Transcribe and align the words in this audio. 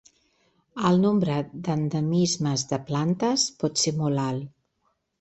El 0.89 0.97
nombre 1.03 1.35
d'endemismes 1.69 2.65
de 2.75 2.83
plantes 2.91 3.49
pot 3.63 3.87
ser 3.87 3.99
molt 4.03 4.27
alt. 4.29 4.55